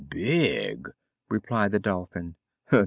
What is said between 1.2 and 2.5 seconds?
replied the Dolphin.